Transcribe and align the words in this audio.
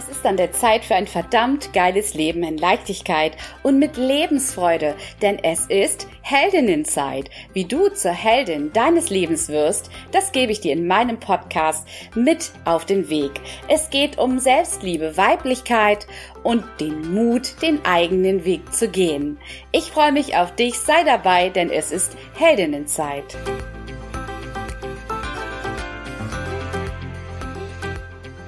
Es 0.00 0.08
ist 0.08 0.24
an 0.24 0.38
der 0.38 0.50
Zeit 0.50 0.86
für 0.86 0.94
ein 0.94 1.06
verdammt 1.06 1.74
geiles 1.74 2.14
Leben 2.14 2.42
in 2.42 2.56
Leichtigkeit 2.56 3.36
und 3.62 3.78
mit 3.78 3.98
Lebensfreude, 3.98 4.94
denn 5.20 5.38
es 5.44 5.66
ist 5.66 6.08
Heldinnenzeit. 6.22 7.28
Wie 7.52 7.66
du 7.66 7.90
zur 7.90 8.12
Heldin 8.12 8.72
deines 8.72 9.10
Lebens 9.10 9.50
wirst, 9.50 9.90
das 10.10 10.32
gebe 10.32 10.52
ich 10.52 10.60
dir 10.60 10.72
in 10.72 10.86
meinem 10.86 11.20
Podcast 11.20 11.86
mit 12.14 12.50
auf 12.64 12.86
den 12.86 13.10
Weg. 13.10 13.42
Es 13.68 13.90
geht 13.90 14.16
um 14.16 14.38
Selbstliebe, 14.38 15.18
Weiblichkeit 15.18 16.06
und 16.44 16.64
den 16.80 17.12
Mut, 17.12 17.60
den 17.60 17.84
eigenen 17.84 18.46
Weg 18.46 18.72
zu 18.72 18.88
gehen. 18.88 19.38
Ich 19.70 19.90
freue 19.90 20.12
mich 20.12 20.34
auf 20.34 20.54
dich, 20.54 20.78
sei 20.78 21.04
dabei, 21.04 21.50
denn 21.50 21.68
es 21.68 21.92
ist 21.92 22.16
Heldinnenzeit. 22.38 23.36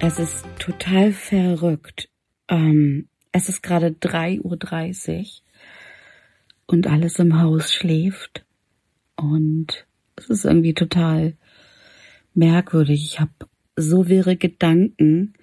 Es 0.05 0.19
ist 0.19 0.45
total 0.59 1.13
verrückt. 1.13 2.11
Ähm, 2.49 3.09
es 3.31 3.49
ist 3.49 3.63
gerade 3.63 3.91
3.30 3.91 5.21
Uhr 5.21 5.27
und 6.67 6.89
alles 6.89 7.21
im 7.21 7.41
Haus 7.41 7.73
schläft. 7.73 8.45
Und 9.15 9.87
es 10.17 10.29
ist 10.29 10.45
irgendwie 10.45 10.75
total 10.75 11.37
merkwürdig. 12.35 13.05
Ich 13.05 13.21
habe 13.21 13.31
so 13.77 14.09
wirre 14.09 14.37
Gedanken 14.37 15.35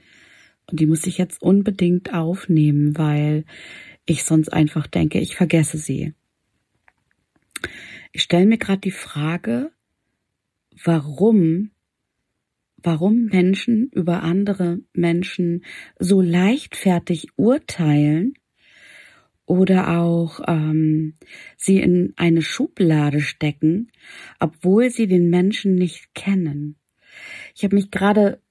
und 0.70 0.82
die 0.82 0.88
muss 0.88 1.08
ich 1.08 1.18
jetzt 1.18 1.42
unbedingt 1.42 2.14
aufnehmen, 2.14 2.98
weil 2.98 3.46
ich 4.06 4.26
sonst 4.26 4.50
einfach 4.52 4.88
denke, 4.88 5.22
ich 5.22 5.38
vergesse 5.38 5.78
sie. 5.78 6.14
Ich 8.12 8.24
stelle 8.24 8.46
mir 8.46 8.58
gerade 8.58 8.82
die 8.82 8.92
Frage, 8.92 9.72
warum 10.84 11.72
warum 12.84 13.26
Menschen 13.26 13.90
über 13.94 14.24
andere 14.24 14.80
Menschen 14.94 15.66
so 16.00 16.22
leichtfertig 16.22 17.30
urteilen 17.36 18.34
oder 19.46 20.00
auch 20.00 20.42
ähm, 20.48 21.16
sie 21.58 21.80
in 21.80 22.14
eine 22.18 22.42
Schublade 22.42 23.22
stecken, 23.22 23.92
obwohl 24.40 24.90
sie 24.92 25.08
den 25.08 25.30
Menschen 25.30 25.76
nicht 25.76 26.14
kennen. 26.14 26.76
Ich 27.56 27.64
habe 27.64 27.76
mich 27.76 27.90
gerade 27.90 28.42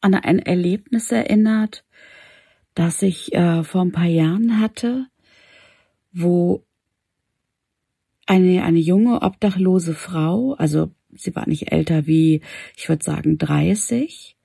an 0.00 0.14
ein 0.14 0.40
Erlebnis 0.40 1.12
erinnert, 1.12 1.84
das 2.74 3.02
ich 3.02 3.32
äh, 3.34 3.62
vor 3.62 3.82
ein 3.82 3.92
paar 3.92 4.06
Jahren 4.06 4.58
hatte, 4.58 5.06
wo 6.12 6.64
eine, 8.26 8.64
eine 8.64 8.78
junge 8.78 9.22
obdachlose 9.22 9.94
Frau, 9.94 10.54
also 10.54 10.90
sie 11.12 11.34
war 11.34 11.48
nicht 11.48 11.72
älter 11.72 12.06
wie, 12.06 12.42
ich 12.76 12.88
würde 12.88 13.04
sagen, 13.04 13.38
30, 13.38 14.36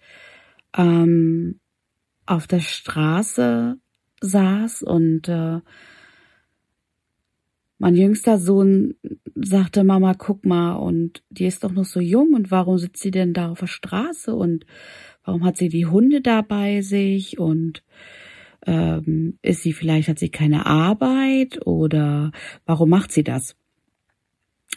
ähm, 0.78 1.60
auf 2.26 2.48
der 2.48 2.60
Straße 2.60 3.78
saß 4.22 4.84
und 4.84 5.28
äh, 5.30 5.60
mein 7.80 7.96
jüngster 7.96 8.40
Sohn 8.40 8.96
sagte, 9.36 9.84
Mama, 9.84 10.16
guck 10.16 10.46
mal, 10.46 10.74
und 10.74 11.24
die 11.30 11.46
ist 11.46 11.64
doch 11.64 11.72
noch 11.72 11.86
so 11.86 12.00
jung 12.00 12.34
und 12.34 12.50
warum 12.50 12.78
sitzt 12.80 13.02
sie 13.02 13.12
denn 13.12 13.34
da 13.34 13.52
auf 13.52 13.60
der 13.60 13.68
Straße 13.68 14.34
und 14.34 14.66
warum 15.24 15.44
hat 15.46 15.58
sie 15.58 15.70
die 15.70 15.86
Hunde 15.86 16.22
da 16.22 16.42
bei 16.42 16.82
sich 16.82 17.38
und 17.38 17.84
ähm, 18.66 19.38
ist 19.44 19.62
sie 19.62 19.74
vielleicht, 19.74 20.10
hat 20.10 20.18
sie 20.20 20.30
keine 20.30 20.66
Arbeit 20.66 21.66
oder 21.66 22.32
warum 22.66 22.90
macht 22.90 23.12
sie 23.12 23.24
das? 23.24 23.56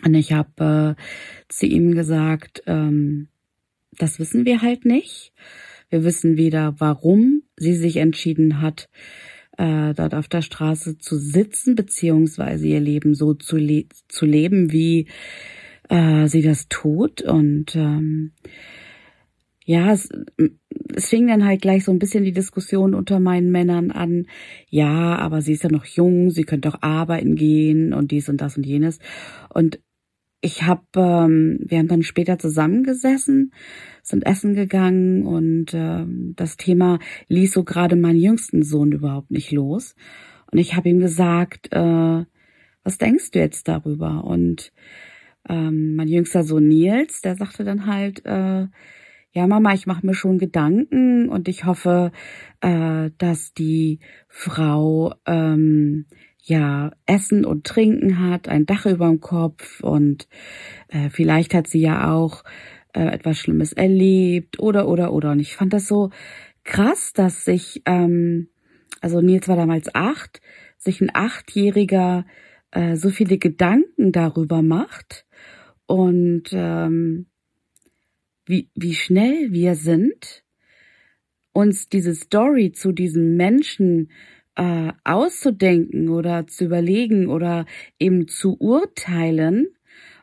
Und 0.04 0.14
ich 0.14 0.32
habe 0.32 0.96
äh, 0.96 1.02
zu 1.48 1.66
ihm 1.66 1.94
gesagt, 1.94 2.62
ähm, 2.66 3.28
das 3.98 4.18
wissen 4.18 4.44
wir 4.44 4.62
halt 4.62 4.84
nicht. 4.84 5.32
Wir 5.90 6.04
wissen 6.04 6.36
weder, 6.36 6.74
warum 6.78 7.42
sie 7.56 7.74
sich 7.74 7.96
entschieden 7.96 8.60
hat, 8.60 8.88
äh, 9.58 9.92
dort 9.94 10.14
auf 10.14 10.28
der 10.28 10.42
Straße 10.42 10.98
zu 10.98 11.16
sitzen, 11.18 11.74
beziehungsweise 11.74 12.66
ihr 12.66 12.80
Leben 12.80 13.14
so 13.14 13.34
zu, 13.34 13.56
le 13.56 13.86
zu 14.08 14.24
leben, 14.24 14.72
wie 14.72 15.08
äh, 15.88 16.28
sie 16.28 16.42
das 16.42 16.68
tut. 16.68 17.22
Und 17.22 17.74
ähm, 17.76 18.32
ja, 19.64 19.92
es, 19.92 20.08
es 20.94 21.08
fing 21.08 21.26
dann 21.26 21.44
halt 21.44 21.60
gleich 21.60 21.84
so 21.84 21.92
ein 21.92 21.98
bisschen 21.98 22.24
die 22.24 22.32
Diskussion 22.32 22.94
unter 22.94 23.20
meinen 23.20 23.50
Männern 23.50 23.90
an. 23.90 24.26
Ja, 24.68 25.16
aber 25.16 25.42
sie 25.42 25.52
ist 25.52 25.64
ja 25.64 25.70
noch 25.70 25.84
jung, 25.84 26.30
sie 26.30 26.44
könnte 26.44 26.70
auch 26.70 26.82
arbeiten 26.82 27.34
gehen 27.34 27.92
und 27.92 28.12
dies 28.12 28.28
und 28.28 28.40
das 28.40 28.56
und 28.56 28.64
jenes. 28.64 28.98
Und 29.52 29.80
ich 30.40 30.62
habe, 30.62 30.82
ähm, 30.96 31.58
wir 31.66 31.78
haben 31.78 31.88
dann 31.88 32.02
später 32.02 32.38
zusammengesessen, 32.38 33.52
sind 34.02 34.24
essen 34.24 34.54
gegangen 34.54 35.26
und 35.26 35.74
ähm, 35.74 36.32
das 36.36 36.56
Thema 36.56 36.98
ließ 37.28 37.52
so 37.52 37.64
gerade 37.64 37.96
meinen 37.96 38.20
jüngsten 38.20 38.62
Sohn 38.62 38.92
überhaupt 38.92 39.30
nicht 39.30 39.52
los. 39.52 39.94
Und 40.50 40.58
ich 40.58 40.74
habe 40.74 40.88
ihm 40.88 40.98
gesagt, 40.98 41.68
äh, 41.72 42.24
was 42.82 42.98
denkst 42.98 43.30
du 43.32 43.38
jetzt 43.38 43.68
darüber? 43.68 44.24
Und 44.24 44.72
ähm, 45.48 45.94
mein 45.94 46.08
jüngster 46.08 46.42
Sohn 46.42 46.68
Nils, 46.68 47.20
der 47.20 47.36
sagte 47.36 47.64
dann 47.64 47.86
halt, 47.86 48.24
äh, 48.24 48.66
ja 49.32 49.46
Mama, 49.46 49.74
ich 49.74 49.86
mache 49.86 50.04
mir 50.04 50.14
schon 50.14 50.38
Gedanken 50.38 51.28
und 51.28 51.48
ich 51.48 51.64
hoffe, 51.64 52.12
äh, 52.60 53.10
dass 53.18 53.52
die 53.52 54.00
Frau 54.28 55.14
ähm, 55.26 56.06
ja 56.44 56.92
Essen 57.06 57.44
und 57.44 57.66
Trinken 57.66 58.18
hat, 58.18 58.48
ein 58.48 58.66
Dach 58.66 58.86
über 58.86 59.08
dem 59.08 59.20
Kopf 59.20 59.80
und 59.82 60.28
äh, 60.88 61.10
vielleicht 61.10 61.54
hat 61.54 61.66
sie 61.66 61.80
ja 61.80 62.12
auch 62.12 62.44
äh, 62.94 63.06
etwas 63.06 63.38
Schlimmes 63.38 63.72
erlebt 63.72 64.58
oder 64.58 64.88
oder 64.88 65.12
oder. 65.12 65.32
Und 65.32 65.40
ich 65.40 65.56
fand 65.56 65.72
das 65.72 65.86
so 65.86 66.10
krass, 66.64 67.12
dass 67.12 67.44
sich, 67.44 67.82
ähm, 67.86 68.48
also 69.00 69.20
Nils 69.20 69.48
war 69.48 69.56
damals 69.56 69.94
acht, 69.94 70.40
sich 70.78 71.00
ein 71.00 71.10
Achtjähriger 71.12 72.24
äh, 72.70 72.96
so 72.96 73.10
viele 73.10 73.38
Gedanken 73.38 74.12
darüber 74.12 74.62
macht 74.62 75.26
und 75.86 76.44
ähm, 76.52 77.26
wie, 78.46 78.70
wie 78.74 78.94
schnell 78.94 79.52
wir 79.52 79.74
sind, 79.74 80.44
uns 81.52 81.88
diese 81.88 82.14
Story 82.14 82.72
zu 82.72 82.92
diesem 82.92 83.36
Menschen 83.36 84.10
äh, 84.60 84.92
auszudenken 85.04 86.10
oder 86.10 86.46
zu 86.46 86.66
überlegen 86.66 87.28
oder 87.28 87.64
eben 87.98 88.28
zu 88.28 88.58
urteilen, 88.60 89.68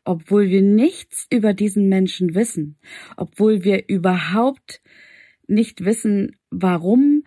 obwohl 0.05 0.49
wir 0.49 0.61
nichts 0.61 1.25
über 1.31 1.55
diesen 1.55 1.89
Menschen 1.89 2.35
wissen, 2.35 2.77
obwohl 3.15 3.63
wir 3.63 3.89
überhaupt 3.89 4.83
nicht 5.47 5.83
wissen, 5.83 6.35
warum 6.51 7.23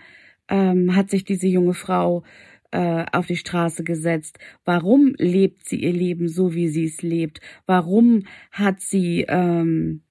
ähm, 0.49 0.95
hat 0.95 1.11
sich 1.11 1.25
diese 1.25 1.49
junge 1.49 1.75
Frau 1.75 2.23
äh, 2.71 3.05
auf 3.11 3.27
die 3.27 3.37
Straße 3.37 3.83
gesetzt, 3.83 4.39
warum 4.65 5.15
lebt 5.19 5.69
sie 5.69 5.83
ihr 5.83 5.93
Leben 5.93 6.29
so, 6.29 6.55
wie 6.55 6.69
sie 6.69 6.85
es 6.85 7.03
lebt, 7.03 7.41
warum 7.67 8.23
hat 8.53 8.81
sie 8.81 9.25
ähm, 9.27 10.05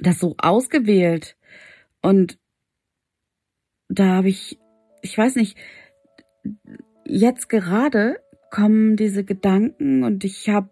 das 0.00 0.18
so 0.18 0.34
ausgewählt. 0.38 1.36
Und 2.00 2.40
da 3.88 4.16
habe 4.16 4.30
ich, 4.30 4.58
ich 5.02 5.16
weiß 5.16 5.36
nicht, 5.36 5.56
jetzt 7.04 7.48
gerade 7.48 8.20
kommen 8.50 8.96
diese 8.96 9.24
Gedanken 9.24 10.04
und 10.04 10.24
ich 10.24 10.48
habe 10.48 10.70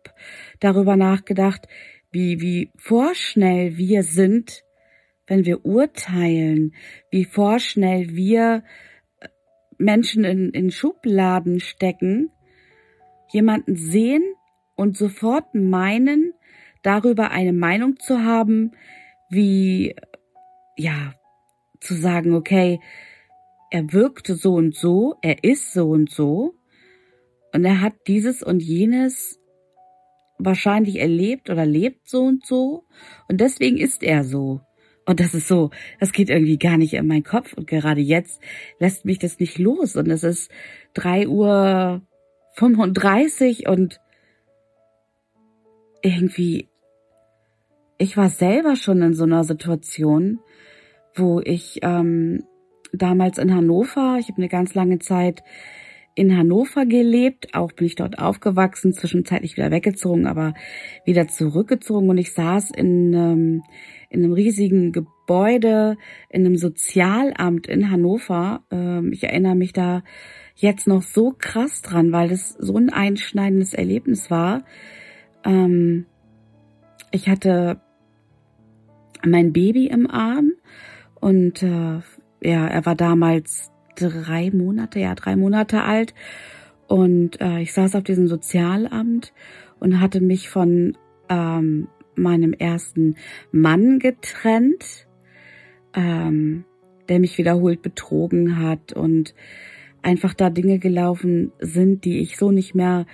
darüber 0.61 0.97
nachgedacht, 0.97 1.67
wie, 2.13 2.41
wie 2.41 2.71
vorschnell 2.77 3.77
wir 3.77 4.03
sind, 4.03 4.65
wenn 5.27 5.47
wir 5.47 5.65
urteilen, 5.65 6.75
wie 7.11 7.25
vorschnell 7.25 8.11
wir 8.11 8.65
äh, 9.21 9.29
Menschen 9.79 10.25
in, 10.25 10.51
in 10.51 10.71
Schubladen 10.71 11.61
stecken, 11.61 12.31
jemanden 13.33 13.77
sehen 13.77 14.25
und 14.75 14.97
sofort 14.97 15.55
meinen, 15.55 16.33
darüber 16.83 17.31
eine 17.31 17.53
Meinung 17.53 17.99
zu 17.99 18.25
haben, 18.25 18.73
wie, 19.31 19.95
ja, 20.77 21.15
zu 21.79 21.95
sagen, 21.95 22.34
okay, 22.34 22.81
er 23.71 23.93
wirkte 23.93 24.34
so 24.34 24.55
und 24.55 24.75
so, 24.75 25.17
er 25.22 25.45
ist 25.45 25.72
so 25.72 25.89
und 25.91 26.11
so. 26.11 26.55
Und 27.53 27.65
er 27.65 27.81
hat 27.81 27.95
dieses 28.07 28.43
und 28.43 28.61
jenes 28.63 29.41
wahrscheinlich 30.39 31.01
erlebt 31.01 31.51
oder 31.51 31.67
lebt 31.67 32.09
so 32.09 32.22
und 32.22 32.45
so. 32.45 32.84
Und 33.28 33.41
deswegen 33.41 33.77
ist 33.77 34.03
er 34.03 34.25
so. 34.25 34.61
Und 35.07 35.21
das 35.21 35.34
ist 35.34 35.49
so, 35.49 35.71
das 35.99 36.13
geht 36.13 36.31
irgendwie 36.31 36.59
gar 36.59 36.77
nicht 36.77 36.95
in 36.95 37.07
meinen 37.07 37.25
Kopf. 37.25 37.55
Und 37.55 37.67
gerade 37.67 38.01
jetzt 38.01 38.41
lässt 38.78 39.05
mich 39.05 39.19
das 39.19 39.39
nicht 39.39 39.59
los. 39.59 39.97
Und 39.97 40.11
es 40.11 40.25
ist 40.25 40.51
drei 40.95 41.27
Uhr 41.27 42.03
35 42.55 43.69
und 43.69 44.01
irgendwie, 46.03 46.69
ich 47.99 48.16
war 48.16 48.31
selber 48.31 48.77
schon 48.77 49.03
in 49.03 49.15
so 49.15 49.25
einer 49.25 49.45
Situation, 49.45 50.41
wo 51.15 51.41
ich 51.41 51.81
ähm, 51.83 52.45
damals 52.92 53.39
in 53.39 53.54
Hannover. 53.54 54.16
Ich 54.19 54.28
habe 54.28 54.39
eine 54.39 54.48
ganz 54.48 54.75
lange 54.75 54.98
Zeit 54.98 55.42
in 56.15 56.37
Hannover 56.37 56.87
gelebt. 56.87 57.54
Auch 57.54 57.72
bin 57.72 57.87
ich 57.87 57.95
dort 57.95 58.19
aufgewachsen, 58.19 58.92
zwischenzeitlich 58.92 59.57
wieder 59.57 59.71
weggezogen, 59.71 60.27
aber 60.27 60.54
wieder 61.04 61.28
zurückgezogen. 61.28 62.10
Und 62.10 62.19
ich 62.19 62.33
saß 62.33 62.71
in, 62.71 63.15
ähm, 63.15 63.63
in 64.09 64.25
einem 64.25 64.33
riesigen 64.33 64.92
Gebäude 64.92 65.97
in 66.28 66.45
einem 66.45 66.57
Sozialamt 66.57 67.66
in 67.69 67.91
Hannover. 67.91 68.65
Ähm, 68.71 69.13
ich 69.13 69.25
erinnere 69.25 69.54
mich 69.54 69.72
da 69.72 70.03
jetzt 70.57 70.87
noch 70.87 71.03
so 71.03 71.34
krass 71.37 71.83
dran, 71.83 72.13
weil 72.13 72.28
das 72.28 72.51
so 72.51 72.77
ein 72.77 72.91
einschneidendes 72.91 73.72
Erlebnis 73.72 74.31
war. 74.31 74.65
Ähm, 75.45 76.07
ich 77.13 77.28
hatte 77.28 77.81
mein 79.25 79.53
Baby 79.53 79.87
im 79.87 80.10
Arm 80.10 80.53
und 81.21 81.63
äh, 81.63 82.01
ja, 82.42 82.66
er 82.66 82.87
war 82.87 82.95
damals 82.95 83.71
drei 83.97 84.51
Monate, 84.51 85.01
ja, 85.01 85.15
drei 85.15 85.37
Monate 85.37 85.83
alt. 85.83 86.15
Und 86.87 87.41
äh, 87.41 87.60
ich 87.60 87.72
saß 87.72 87.95
auf 87.95 88.03
diesem 88.03 88.27
Sozialamt 88.27 89.33
und 89.78 90.01
hatte 90.01 90.21
mich 90.21 90.48
von 90.48 90.97
ähm, 91.28 91.89
meinem 92.16 92.53
ersten 92.53 93.16
Mann 93.53 93.98
getrennt, 93.98 95.07
ähm, 95.95 96.65
der 97.09 97.21
mich 97.21 97.39
wiederholt 97.39 97.83
betrogen 97.83 98.59
hat 98.59 98.92
und 98.92 99.34
einfach 100.03 100.34
da 100.34 100.51
Dinge 100.51 100.78
gelaufen 100.78 101.53
sind, 101.60 102.04
die 102.04 102.21
ich 102.21 102.37
so 102.37 102.51
nicht 102.51 102.75
mehr, 102.75 103.07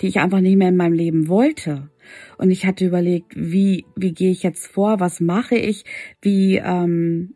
die 0.00 0.08
ich 0.08 0.20
einfach 0.20 0.40
nicht 0.40 0.56
mehr 0.56 0.68
in 0.68 0.76
meinem 0.76 0.92
Leben 0.92 1.28
wollte. 1.28 1.90
Und 2.38 2.50
ich 2.50 2.66
hatte 2.66 2.86
überlegt, 2.86 3.32
wie, 3.34 3.86
wie 3.96 4.12
gehe 4.12 4.30
ich 4.30 4.42
jetzt 4.42 4.66
vor, 4.66 5.00
was 5.00 5.20
mache 5.20 5.56
ich, 5.56 5.84
wie, 6.20 6.56
ähm, 6.56 7.35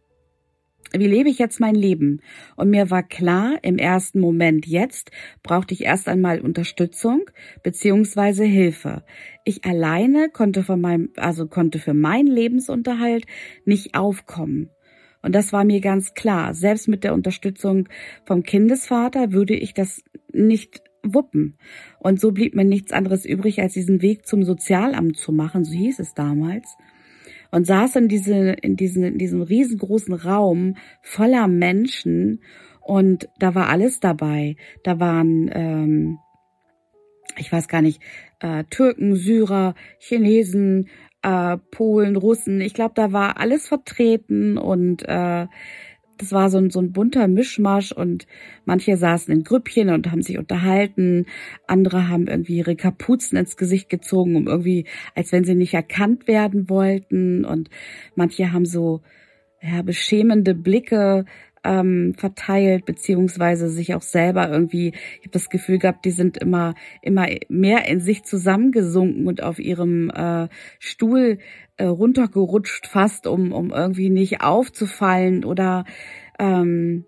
wie 0.93 1.07
lebe 1.07 1.29
ich 1.29 1.39
jetzt 1.39 1.61
mein 1.61 1.75
Leben? 1.75 2.21
Und 2.57 2.71
mir 2.71 2.91
war 2.91 3.03
klar, 3.03 3.59
im 3.63 3.79
ersten 3.79 4.19
Moment 4.19 4.67
jetzt 4.67 5.11
brauchte 5.43 5.73
ich 5.73 5.85
erst 5.85 6.09
einmal 6.09 6.41
Unterstützung 6.41 7.31
beziehungsweise 7.63 8.45
Hilfe. 8.45 9.05
Ich 9.45 9.65
alleine 9.65 10.31
konnte 10.31 10.65
von 10.65 10.81
meinem, 10.81 11.11
also 11.17 11.47
konnte 11.47 11.79
für 11.79 11.95
meinen 11.95 12.27
Lebensunterhalt 12.27 13.27
nicht 13.65 13.95
aufkommen. 13.95 14.71
Und 15.23 15.35
das 15.35 15.53
war 15.53 15.65
mir 15.65 15.81
ganz 15.81 16.15
klar. 16.15 16.55
Selbst 16.55 16.89
mit 16.89 17.05
der 17.05 17.15
Unterstützung 17.15 17.89
vom 18.25 18.43
Kindesvater 18.43 19.33
würde 19.33 19.55
ich 19.55 19.75
das 19.75 20.03
nicht 20.33 20.83
wuppen. 21.03 21.59
Und 21.99 22.21
so 22.21 22.33
blieb 22.33 22.55
mir 22.55 22.65
nichts 22.65 22.93
anderes 22.93 23.25
übrig, 23.25 23.61
als 23.61 23.75
diesen 23.75 24.03
Weg 24.03 24.27
zum 24.27 24.43
Sozialamt 24.43 25.17
zu 25.17 25.33
machen, 25.33 25.65
so 25.65 25.73
hieß 25.73 25.99
es 25.99 26.15
damals 26.15 26.77
und 27.51 27.67
saß 27.67 27.97
in, 27.97 28.09
diese, 28.09 28.51
in, 28.51 28.77
diesen, 28.77 29.05
in 29.05 29.19
diesem 29.19 29.43
riesengroßen 29.43 30.15
Raum 30.15 30.77
voller 31.03 31.49
Menschen 31.49 32.41
und 32.81 33.29
da 33.39 33.55
war 33.55 33.69
alles 33.69 34.01
dabei. 34.01 34.57
Da 34.83 34.99
waren, 34.99 35.51
ähm, 35.53 36.19
ich 37.37 37.53
weiß 37.53 37.69
gar 37.69 37.83
nicht, 37.83 38.01
äh, 38.41 38.65
Türken, 38.71 39.17
Syrer, 39.17 39.75
Chinesen, 39.99 40.89
äh, 41.23 41.59
Polen, 41.71 42.17
Russen. 42.17 42.61
Ich 42.61 42.75
glaube, 42.75 42.95
da 42.95 43.13
war 43.13 43.39
alles 43.39 43.69
vertreten 43.69 44.57
und 44.59 45.03
äh, 45.07 45.47
das 46.21 46.33
war 46.33 46.51
so 46.51 46.59
ein, 46.59 46.71
so 46.71 46.81
ein 46.81 46.93
bunter 46.93 47.29
Mischmasch 47.29 47.93
und 47.93 48.27
manche 48.67 48.97
saßen 48.97 49.33
in 49.33 49.43
Grüppchen 49.43 49.89
und 49.89 50.11
haben 50.11 50.23
sich 50.23 50.39
unterhalten. 50.39 51.27
Andere 51.67 52.09
haben 52.09 52.27
irgendwie 52.27 52.59
ihre 52.59 52.77
Kapuzen 52.77 53.39
ins 53.39 53.57
Gesicht 53.57 53.89
gezogen, 53.89 54.37
um 54.37 54.47
irgendwie, 54.47 54.87
als 55.15 55.33
wenn 55.33 55.45
sie 55.45 55.55
nicht 55.55 55.73
erkannt 55.73 56.29
werden 56.29 56.69
wollten. 56.69 57.47
Und 57.47 57.71
manche 58.15 58.53
haben 58.53 58.67
so, 58.67 59.01
ja, 59.63 59.81
beschämende 59.83 60.55
Blicke 60.55 61.25
ähm, 61.65 62.15
verteilt, 62.17 62.87
beziehungsweise 62.87 63.69
sich 63.69 63.95
auch 63.95 64.03
selber 64.03 64.51
irgendwie, 64.51 64.89
ich 64.89 65.21
habe 65.21 65.31
das 65.31 65.51
Gefühl 65.51 65.79
gehabt, 65.79 66.05
die 66.05 66.11
sind 66.11 66.39
immer, 66.39 66.75
immer 67.03 67.27
mehr 67.49 67.87
in 67.89 68.01
sich 68.01 68.25
zusammengesunken 68.25 69.27
und 69.27 69.43
auf 69.43 69.59
ihrem 69.59 70.11
äh, 70.11 70.49
Stuhl 70.79 71.39
äh, 71.77 71.85
runtergerutscht 71.85 72.87
fast, 72.87 73.27
um, 73.27 73.53
um 73.53 73.71
irgendwie 73.71 74.11
nicht 74.11 74.43
aufzufallen 74.43 75.45
oder 75.45 75.85
ähm, 76.39 77.05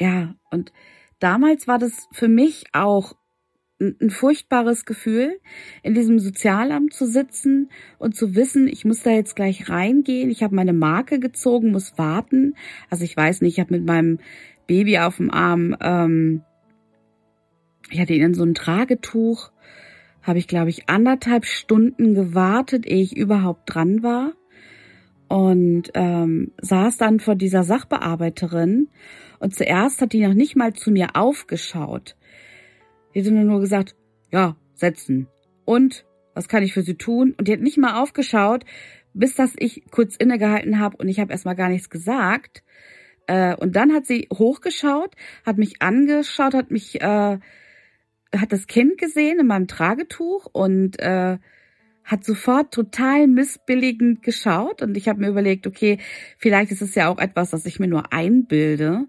ja, 0.00 0.34
und 0.50 0.72
damals 1.20 1.68
war 1.68 1.78
das 1.78 2.08
für 2.12 2.28
mich 2.28 2.64
auch 2.72 3.14
ein, 3.80 4.10
furchtbares 4.10 4.84
Gefühl, 4.84 5.40
in 5.82 5.94
diesem 5.94 6.18
Sozialamt 6.18 6.92
zu 6.92 7.06
sitzen 7.06 7.70
und 7.98 8.14
zu 8.14 8.34
wissen, 8.34 8.68
ich 8.68 8.84
muss 8.84 9.02
da 9.02 9.10
jetzt 9.10 9.36
gleich 9.36 9.68
reingehen, 9.68 10.30
ich 10.30 10.42
habe 10.42 10.54
meine 10.54 10.72
Marke 10.72 11.18
gezogen, 11.18 11.72
muss 11.72 11.98
warten. 11.98 12.54
Also 12.90 13.04
ich 13.04 13.16
weiß 13.16 13.40
nicht, 13.40 13.54
ich 13.54 13.60
habe 13.60 13.74
mit 13.74 13.84
meinem 13.84 14.18
Baby 14.66 14.98
auf 14.98 15.16
dem 15.16 15.30
Arm, 15.30 15.76
ähm, 15.80 16.42
ich 17.90 18.00
hatte 18.00 18.14
ihn 18.14 18.22
in 18.22 18.34
so 18.34 18.44
ein 18.44 18.54
Tragetuch 18.54 19.50
habe 20.24 20.38
ich, 20.38 20.48
glaube 20.48 20.70
ich, 20.70 20.88
anderthalb 20.88 21.44
Stunden 21.44 22.14
gewartet, 22.14 22.86
ehe 22.86 23.02
ich 23.02 23.16
überhaupt 23.16 23.74
dran 23.74 24.02
war. 24.02 24.32
Und 25.28 25.90
ähm, 25.94 26.52
saß 26.60 26.96
dann 26.96 27.20
vor 27.20 27.34
dieser 27.34 27.62
Sachbearbeiterin. 27.62 28.88
Und 29.38 29.54
zuerst 29.54 30.00
hat 30.00 30.12
die 30.12 30.26
noch 30.26 30.34
nicht 30.34 30.56
mal 30.56 30.72
zu 30.72 30.90
mir 30.90 31.08
aufgeschaut. 31.14 32.16
Die 33.14 33.24
hat 33.24 33.32
nur 33.32 33.60
gesagt, 33.60 33.94
ja, 34.32 34.56
setzen. 34.74 35.28
Und, 35.64 36.04
was 36.34 36.48
kann 36.48 36.62
ich 36.62 36.72
für 36.72 36.82
Sie 36.82 36.96
tun? 36.96 37.34
Und 37.38 37.48
die 37.48 37.52
hat 37.52 37.60
nicht 37.60 37.78
mal 37.78 38.02
aufgeschaut, 38.02 38.64
bis 39.12 39.34
dass 39.36 39.52
ich 39.56 39.84
kurz 39.90 40.16
innegehalten 40.16 40.80
habe 40.80 40.96
und 40.96 41.08
ich 41.08 41.20
habe 41.20 41.32
erstmal 41.32 41.54
gar 41.54 41.68
nichts 41.68 41.88
gesagt. 41.88 42.64
Äh, 43.26 43.54
und 43.56 43.76
dann 43.76 43.94
hat 43.94 44.06
sie 44.06 44.28
hochgeschaut, 44.32 45.14
hat 45.46 45.56
mich 45.56 45.80
angeschaut, 45.80 46.54
hat 46.54 46.70
mich 46.70 47.00
äh, 47.00 47.38
hat 48.36 48.52
das 48.52 48.66
Kind 48.66 48.98
gesehen 48.98 49.38
in 49.38 49.46
meinem 49.46 49.68
Tragetuch 49.68 50.46
und 50.52 50.98
äh, 50.98 51.38
hat 52.02 52.24
sofort 52.24 52.74
total 52.74 53.26
missbilligend 53.26 54.22
geschaut 54.22 54.82
und 54.82 54.96
ich 54.96 55.08
habe 55.08 55.20
mir 55.20 55.28
überlegt, 55.28 55.66
okay, 55.66 55.98
vielleicht 56.36 56.70
ist 56.70 56.82
es 56.82 56.94
ja 56.94 57.08
auch 57.08 57.18
etwas, 57.18 57.50
das 57.50 57.64
ich 57.64 57.80
mir 57.80 57.88
nur 57.88 58.12
einbilde. 58.12 59.06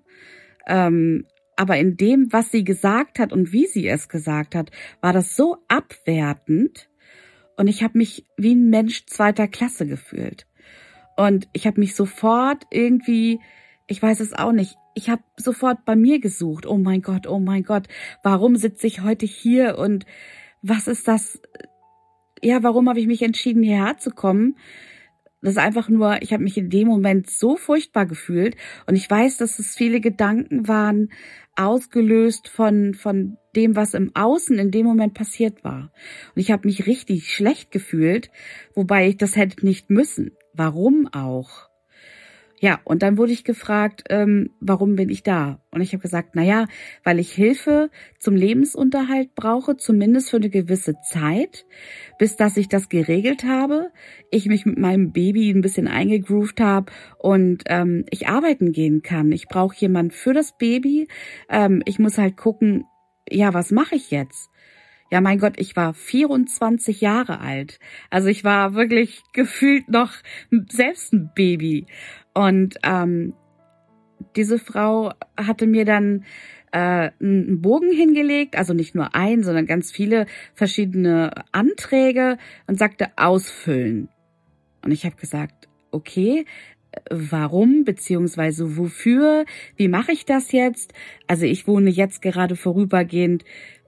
Ähm, 0.67 1.25
aber 1.55 1.77
in 1.77 1.97
dem, 1.97 2.31
was 2.31 2.51
sie 2.51 2.63
gesagt 2.63 3.19
hat 3.19 3.31
und 3.31 3.51
wie 3.51 3.65
sie 3.65 3.87
es 3.87 4.09
gesagt 4.09 4.55
hat, 4.55 4.71
war 5.01 5.13
das 5.13 5.35
so 5.35 5.57
abwertend 5.67 6.89
und 7.57 7.67
ich 7.67 7.83
habe 7.83 7.97
mich 7.97 8.25
wie 8.37 8.55
ein 8.55 8.69
Mensch 8.69 9.05
zweiter 9.05 9.47
Klasse 9.47 9.87
gefühlt. 9.87 10.47
Und 11.15 11.47
ich 11.53 11.65
habe 11.65 11.79
mich 11.79 11.95
sofort 11.95 12.65
irgendwie, 12.71 13.39
ich 13.87 14.01
weiß 14.01 14.19
es 14.19 14.33
auch 14.33 14.51
nicht, 14.51 14.75
ich 14.95 15.09
habe 15.09 15.23
sofort 15.37 15.85
bei 15.85 15.95
mir 15.95 16.19
gesucht. 16.19 16.65
Oh 16.65 16.77
mein 16.77 17.01
Gott, 17.01 17.27
oh 17.27 17.39
mein 17.39 17.63
Gott, 17.63 17.87
warum 18.23 18.55
sitze 18.55 18.87
ich 18.87 19.01
heute 19.01 19.25
hier 19.25 19.77
und 19.77 20.05
was 20.61 20.87
ist 20.87 21.07
das? 21.07 21.41
Ja, 22.41 22.63
warum 22.63 22.89
habe 22.89 22.99
ich 22.99 23.07
mich 23.07 23.21
entschieden, 23.21 23.63
hierher 23.63 23.97
zu 23.97 24.11
kommen? 24.11 24.57
Das 25.41 25.51
ist 25.51 25.59
einfach 25.59 25.89
nur, 25.89 26.21
ich 26.21 26.33
habe 26.33 26.43
mich 26.43 26.57
in 26.57 26.69
dem 26.69 26.87
Moment 26.87 27.29
so 27.29 27.55
furchtbar 27.55 28.07
gefühlt 28.07 28.55
und 28.87 28.95
ich 28.95 29.09
weiß, 29.09 29.37
dass 29.37 29.59
es 29.59 29.75
viele 29.75 30.01
Gedanken 30.01 30.67
waren, 30.67 31.11
ausgelöst 31.55 32.47
von 32.47 32.93
von 32.93 33.37
dem, 33.55 33.75
was 33.75 33.93
im 33.93 34.15
Außen 34.15 34.57
in 34.59 34.71
dem 34.71 34.85
Moment 34.85 35.13
passiert 35.13 35.63
war. 35.63 35.91
Und 36.35 36.41
ich 36.41 36.51
habe 36.51 36.67
mich 36.67 36.87
richtig 36.87 37.33
schlecht 37.33 37.71
gefühlt, 37.71 38.29
wobei 38.73 39.07
ich 39.07 39.17
das 39.17 39.35
hätte 39.35 39.65
nicht 39.65 39.89
müssen. 39.89 40.31
Warum 40.53 41.07
auch? 41.13 41.64
Ja, 42.65 42.79
und 42.83 43.03
dann 43.03 43.19
wurde 43.19 43.31
ich 43.31 43.43
gefragt, 43.43 44.05
ähm, 44.09 44.49
warum 44.59 44.95
bin 44.95 45.09
ich 45.09 45.21
da? 45.21 45.61
Und 45.69 45.81
ich 45.81 45.93
habe 45.93 46.01
gesagt, 46.01 46.31
na 46.33 46.41
ja, 46.41 46.65
weil 47.03 47.19
ich 47.19 47.31
Hilfe 47.31 47.91
zum 48.17 48.35
Lebensunterhalt 48.35 49.35
brauche, 49.35 49.77
zumindest 49.77 50.31
für 50.31 50.37
eine 50.37 50.49
gewisse 50.49 50.95
Zeit, 51.07 51.67
bis 52.17 52.37
dass 52.37 52.57
ich 52.57 52.67
das 52.67 52.89
geregelt 52.89 53.43
habe, 53.43 53.91
ich 54.31 54.47
mich 54.47 54.65
mit 54.65 54.79
meinem 54.79 55.11
Baby 55.11 55.51
ein 55.51 55.61
bisschen 55.61 55.87
eingegroovt 55.87 56.59
habe 56.59 56.91
und 57.19 57.65
ähm, 57.67 58.03
ich 58.09 58.27
arbeiten 58.29 58.71
gehen 58.71 59.03
kann. 59.03 59.31
Ich 59.31 59.45
brauche 59.47 59.75
jemand 59.77 60.15
für 60.15 60.33
das 60.33 60.57
Baby. 60.57 61.07
Ähm, 61.49 61.83
ich 61.85 61.99
muss 61.99 62.17
halt 62.17 62.35
gucken, 62.35 62.85
ja, 63.29 63.53
was 63.53 63.69
mache 63.69 63.93
ich 63.93 64.09
jetzt? 64.09 64.49
Ja, 65.11 65.21
mein 65.21 65.39
Gott, 65.39 65.53
ich 65.57 65.75
war 65.75 65.93
24 65.93 67.01
Jahre 67.01 67.39
alt. 67.39 67.79
Also 68.09 68.27
ich 68.27 68.43
war 68.43 68.73
wirklich 68.73 69.21
gefühlt 69.33 69.87
noch 69.89 70.11
selbst 70.69 71.13
ein 71.13 71.31
Baby. 71.35 71.85
Und 72.33 72.75
ähm, 72.83 73.33
diese 74.35 74.59
Frau 74.59 75.13
hatte 75.37 75.67
mir 75.67 75.85
dann 75.85 76.25
äh, 76.71 77.11
einen 77.21 77.61
Bogen 77.61 77.91
hingelegt, 77.91 78.57
also 78.57 78.73
nicht 78.73 78.95
nur 78.95 79.15
ein, 79.15 79.43
sondern 79.43 79.65
ganz 79.65 79.91
viele 79.91 80.25
verschiedene 80.53 81.31
Anträge 81.51 82.37
und 82.67 82.79
sagte 82.79 83.09
ausfüllen. 83.15 84.09
Und 84.83 84.91
ich 84.91 85.05
habe 85.05 85.15
gesagt, 85.15 85.69
okay, 85.91 86.45
warum 87.09 87.83
beziehungsweise 87.83 88.77
wofür, 88.77 89.45
wie 89.75 89.87
mache 89.87 90.11
ich 90.11 90.25
das 90.25 90.51
jetzt? 90.51 90.93
Also 91.27 91.45
ich 91.45 91.67
wohne 91.67 91.89
jetzt 91.89 92.21
gerade 92.21 92.55
vorübergehend 92.55 93.43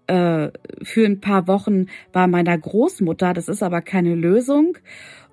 äh, 0.08 0.50
für 0.84 1.06
ein 1.06 1.22
paar 1.22 1.48
Wochen 1.48 1.88
bei 2.12 2.28
meiner 2.28 2.58
Großmutter, 2.58 3.34
das 3.34 3.48
ist 3.48 3.64
aber 3.64 3.82
keine 3.82 4.16
Lösung 4.16 4.78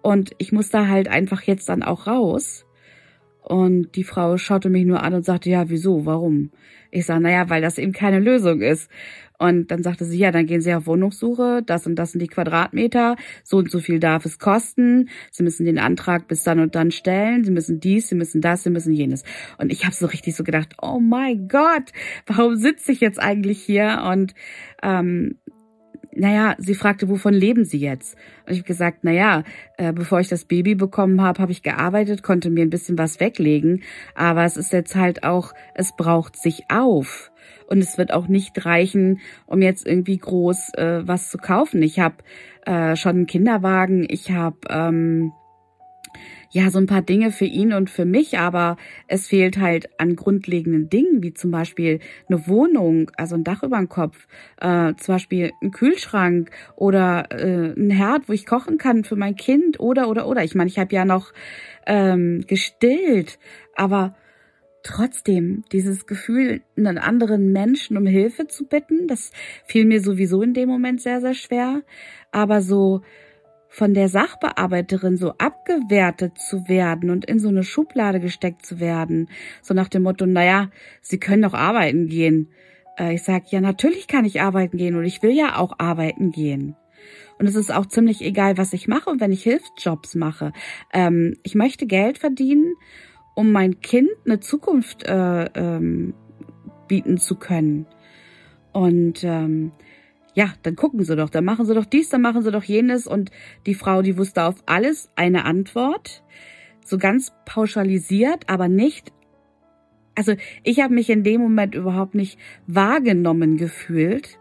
und 0.03 0.33
ich 0.39 0.53
muss 0.53 0.71
da 0.71 0.89
halt 0.89 1.09
einfach 1.09 1.43
jetzt 1.43 1.69
dann 1.69 1.83
auch 1.83 2.07
raus. 2.07 2.67
Und 3.43 3.95
die 3.97 4.05
Frau 4.05 4.39
schaute 4.39 4.71
mich 4.71 4.87
nur 4.87 5.03
an 5.03 5.15
und 5.15 5.25
sagte, 5.25 5.51
ja, 5.51 5.69
wieso, 5.69 6.07
warum? 6.07 6.51
Ich 6.91 7.07
sage, 7.07 7.21
naja, 7.21 7.51
weil 7.51 7.61
das 7.61 7.77
eben 7.77 7.93
keine 7.93 8.19
Lösung 8.19 8.63
ist. 8.63 8.91
Und 9.39 9.71
dann 9.71 9.83
sagte 9.83 10.05
sie, 10.05 10.19
ja, 10.19 10.31
dann 10.31 10.47
gehen 10.47 10.61
Sie 10.61 10.73
auf 10.75 10.87
Wohnungssuche, 10.87 11.63
das 11.65 11.87
und 11.87 11.97
das 11.97 12.13
sind 12.13 12.21
die 12.21 12.29
Quadratmeter, 12.29 13.17
so 13.43 13.57
und 13.57 13.71
so 13.71 13.81
viel 13.81 13.99
darf 13.99 14.25
es 14.25 14.39
kosten. 14.39 15.09
Sie 15.31 15.43
müssen 15.43 15.67
den 15.67 15.79
Antrag 15.79 16.29
bis 16.29 16.45
dann 16.45 16.61
und 16.61 16.75
dann 16.75 16.93
stellen, 16.93 17.45
Sie 17.45 17.51
müssen 17.51 17.81
dies, 17.81 18.09
Sie 18.09 18.15
müssen 18.15 18.41
das, 18.41 18.63
Sie 18.63 18.71
müssen 18.71 18.93
jenes. 18.93 19.25
Und 19.59 19.73
ich 19.73 19.85
habe 19.85 19.95
so 19.95 20.07
richtig 20.07 20.37
so 20.37 20.45
gedacht, 20.45 20.77
oh 20.81 21.01
mein 21.01 21.49
Gott, 21.49 21.93
warum 22.27 22.57
sitze 22.57 22.93
ich 22.93 23.01
jetzt 23.01 23.21
eigentlich 23.21 23.61
hier? 23.61 24.05
Und 24.11 24.35
ähm, 24.83 25.37
naja, 26.17 26.55
sie 26.59 26.75
fragte, 26.75 27.09
wovon 27.09 27.35
leben 27.35 27.65
Sie 27.65 27.79
jetzt? 27.79 28.17
Und 28.47 28.53
ich 28.53 28.59
habe 28.61 28.69
gesagt, 28.69 29.05
naja, 29.05 29.43
äh, 29.79 29.93
bevor 29.93 30.21
ich 30.21 30.29
das 30.29 30.45
Baby 30.45 30.75
bekommen 30.75 31.21
habe, 31.21 31.43
habe 31.43 31.53
ich 31.53 31.63
gearbeitet, 31.63 32.23
konnte 32.23 32.51
mir 32.51 32.63
ein 32.63 32.71
bisschen 32.71 32.99
was 32.99 33.21
weglegen, 33.21 33.83
aber 34.15 34.45
es 34.45 34.57
ist 34.57 34.73
jetzt 34.73 34.95
halt 34.95 35.25
auch, 35.25 35.53
es 35.75 35.95
braucht 35.97 36.37
sich 36.37 36.65
auf. 36.69 37.33
Und 37.67 37.79
es 37.79 37.99
wird 37.99 38.13
auch 38.13 38.29
nicht 38.29 38.65
reichen, 38.65 39.21
um 39.47 39.63
jetzt 39.63 39.87
irgendwie 39.87 40.19
groß 40.19 40.75
äh, 40.75 41.03
was 41.07 41.31
zu 41.31 41.39
kaufen. 41.39 41.83
Ich 41.83 41.99
habe 41.99 42.17
äh, 42.67 42.97
schon 42.97 43.17
einen 43.17 43.27
Kinderwagen, 43.27 44.07
ich 44.09 44.31
habe 44.31 44.59
ähm, 44.69 45.33
ja, 46.55 46.71
so 46.71 46.79
ein 46.79 46.87
paar 46.87 47.03
Dinge 47.03 47.33
für 47.33 47.47
ihn 47.47 47.73
und 47.73 47.91
für 47.91 48.05
mich, 48.05 48.39
aber 48.39 48.77
es 49.09 49.27
fehlt 49.27 49.59
halt 49.59 49.89
an 49.99 50.15
grundlegenden 50.15 50.89
Dingen, 50.89 51.21
wie 51.21 51.35
zum 51.35 51.51
Beispiel 51.51 51.99
eine 52.29 52.47
Wohnung, 52.47 53.11
also 53.17 53.35
ein 53.35 53.43
Dach 53.43 53.65
über 53.65 53.77
dem 53.77 53.89
Kopf, 53.89 54.29
äh, 54.61 54.95
zum 54.95 55.17
Beispiel 55.17 55.51
ein 55.61 55.73
Kühlschrank 55.73 56.51
oder 56.77 57.27
äh, 57.33 57.73
ein 57.77 57.91
Herd, 57.91 58.29
wo 58.29 58.33
ich 58.33 58.47
kochen 58.47 58.79
kann 58.79 59.03
für 59.03 59.17
mein 59.17 59.35
Kind 59.35 59.81
oder, 59.81 60.09
oder, 60.09 60.29
oder. 60.29 60.45
Ich 60.45 60.55
meine, 60.55 60.69
ich 60.71 60.79
habe 60.79 60.95
ja 60.95 61.05
noch 61.05 61.33
ähm, 61.87 62.45
gestillt, 62.47 63.41
aber 63.75 64.15
trotzdem 64.85 65.65
dieses 65.73 66.07
Gefühl, 66.07 66.61
einen 66.77 66.99
anderen 66.99 67.51
Menschen 67.51 67.97
um 67.97 68.07
Hilfe 68.07 68.47
zu 68.47 68.67
bitten, 68.67 69.09
das 69.09 69.33
fiel 69.67 69.85
mir 69.85 70.01
sowieso 70.01 70.43
in 70.43 70.55
dem 70.55 70.69
Moment 70.69 71.01
sehr, 71.01 71.21
sehr 71.21 71.35
schwer. 71.35 71.83
Aber 72.31 72.63
so 72.63 73.03
von 73.69 73.93
der 73.93 74.09
Sachbearbeiterin 74.09 75.17
so 75.17 75.33
abgewertet 75.39 76.39
zu 76.39 76.69
werden 76.69 77.11
und 77.11 77.25
in 77.25 77.41
so 77.41 77.49
eine 77.49 77.65
Schublade 77.65 78.21
gesteckt 78.21 78.65
zu 78.65 78.79
werden, 78.79 79.29
so 79.63 79.75
nach 79.75 79.89
dem 79.89 80.05
Motto, 80.05 80.27
naja, 80.27 80.71
Sie 81.03 81.19
können 81.19 81.43
doch 81.43 81.55
arbeiten 81.55 82.07
gehen. 82.07 82.53
Äh, 82.97 83.15
ich 83.15 83.25
sag, 83.25 83.51
ja, 83.51 83.61
natürlich 83.61 84.07
kann 84.07 84.25
ich 84.25 84.41
arbeiten 84.41 84.77
gehen 84.77 84.95
und 84.95 85.05
ich 85.05 85.23
will 85.25 85.33
ja 85.33 85.57
auch 85.57 85.75
arbeiten 85.79 86.31
gehen. 86.31 86.77
Und 87.39 87.49
es 87.49 87.57
ist 87.57 87.75
auch 87.75 87.87
ziemlich 87.87 88.23
egal, 88.23 88.59
was 88.59 88.73
ich 88.73 88.87
mache 88.87 89.11
und 89.11 89.21
wenn 89.21 89.33
ich 89.33 89.43
Hilfsjobs 89.43 90.15
mache. 90.15 90.53
Ähm, 90.93 91.37
ich 91.43 91.57
möchte 91.57 91.87
Geld 91.87 92.19
verdienen, 92.19 92.75
um 93.35 93.53
mein 93.53 93.81
Kind 93.81 94.11
eine 94.25 94.41
Zukunft 94.41 95.05
äh, 95.05 95.45
ähm, 95.55 96.15
bieten 96.89 97.19
zu 97.19 97.37
können. 97.37 97.87
Und 98.73 99.25
ähm, 99.25 99.73
ja, 100.35 100.53
dann 100.63 100.77
gucken 100.77 101.05
Sie 101.05 101.17
doch, 101.17 101.31
dann 101.31 101.45
machen 101.45 101.65
Sie 101.65 101.75
doch 101.75 101.85
dies, 101.85 102.09
dann 102.09 102.23
machen 102.23 102.43
Sie 102.43 102.51
doch 102.51 102.65
jenes. 102.65 103.07
Und 103.07 103.31
die 103.67 103.75
Frau, 103.75 104.03
die 104.03 104.19
wusste 104.19 104.45
auf 104.45 104.57
alles 104.67 105.11
eine 105.17 105.45
Antwort, 105.45 106.25
so 106.85 106.99
ganz 106.99 107.33
pauschalisiert, 107.47 108.49
aber 108.49 108.69
nicht. 108.69 109.13
Also 110.17 110.35
ich 110.63 110.81
habe 110.81 110.95
mich 110.95 111.11
in 111.11 111.25
dem 111.25 111.41
Moment 111.41 111.75
überhaupt 111.75 112.15
nicht 112.15 112.39
wahrgenommen 112.67 113.57
gefühlt. 113.57 114.39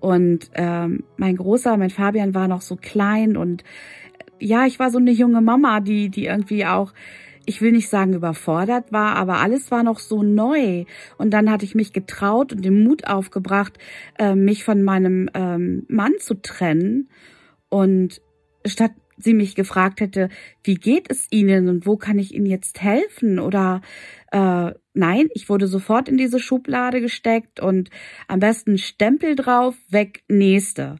Und 0.00 0.50
ähm, 0.54 1.04
mein 1.16 1.36
Großer, 1.36 1.76
mein 1.76 1.90
Fabian 1.90 2.34
war 2.34 2.46
noch 2.46 2.60
so 2.60 2.76
klein 2.76 3.36
und 3.36 3.64
ja, 4.38 4.66
ich 4.66 4.78
war 4.78 4.90
so 4.90 4.98
eine 4.98 5.12
junge 5.12 5.40
Mama, 5.40 5.80
die, 5.80 6.10
die 6.10 6.26
irgendwie 6.26 6.66
auch 6.66 6.92
ich 7.46 7.60
will 7.60 7.72
nicht 7.72 7.88
sagen 7.88 8.14
überfordert 8.14 8.92
war, 8.92 9.16
aber 9.16 9.38
alles 9.38 9.70
war 9.70 9.82
noch 9.82 9.98
so 9.98 10.22
neu. 10.22 10.84
Und 11.18 11.30
dann 11.30 11.50
hatte 11.50 11.64
ich 11.64 11.74
mich 11.74 11.92
getraut 11.92 12.52
und 12.52 12.64
den 12.64 12.82
Mut 12.84 13.06
aufgebracht, 13.06 13.78
äh, 14.18 14.34
mich 14.34 14.64
von 14.64 14.82
meinem 14.82 15.28
ähm, 15.34 15.84
Mann 15.88 16.12
zu 16.18 16.34
trennen. 16.34 17.08
Und 17.68 18.20
statt 18.66 18.92
sie 19.16 19.34
mich 19.34 19.54
gefragt 19.54 20.00
hätte, 20.00 20.28
wie 20.62 20.74
geht 20.74 21.10
es 21.10 21.26
Ihnen 21.30 21.68
und 21.68 21.86
wo 21.86 21.96
kann 21.96 22.18
ich 22.18 22.34
Ihnen 22.34 22.46
jetzt 22.46 22.82
helfen? 22.82 23.38
Oder 23.38 23.80
äh, 24.32 24.72
nein, 24.92 25.28
ich 25.34 25.48
wurde 25.48 25.66
sofort 25.66 26.08
in 26.08 26.16
diese 26.16 26.40
Schublade 26.40 27.00
gesteckt 27.00 27.60
und 27.60 27.90
am 28.28 28.40
besten 28.40 28.78
Stempel 28.78 29.36
drauf, 29.36 29.76
weg, 29.88 30.22
nächste. 30.28 30.96